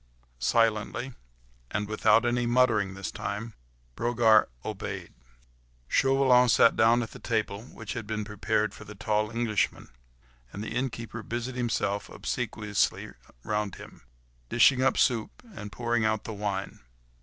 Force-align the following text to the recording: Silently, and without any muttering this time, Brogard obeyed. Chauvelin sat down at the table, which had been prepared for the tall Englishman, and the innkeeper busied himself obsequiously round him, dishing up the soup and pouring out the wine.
Silently, 0.39 1.13
and 1.69 1.87
without 1.87 2.25
any 2.25 2.47
muttering 2.47 2.95
this 2.95 3.11
time, 3.11 3.53
Brogard 3.95 4.47
obeyed. 4.65 5.13
Chauvelin 5.87 6.49
sat 6.49 6.75
down 6.75 7.03
at 7.03 7.11
the 7.11 7.19
table, 7.19 7.61
which 7.65 7.93
had 7.93 8.07
been 8.07 8.25
prepared 8.25 8.73
for 8.73 8.83
the 8.83 8.95
tall 8.95 9.29
Englishman, 9.29 9.89
and 10.51 10.63
the 10.63 10.73
innkeeper 10.75 11.21
busied 11.21 11.53
himself 11.53 12.09
obsequiously 12.09 13.11
round 13.43 13.75
him, 13.75 14.01
dishing 14.49 14.81
up 14.81 14.95
the 14.95 14.99
soup 15.01 15.43
and 15.53 15.71
pouring 15.71 16.03
out 16.03 16.23
the 16.23 16.33
wine. 16.33 16.79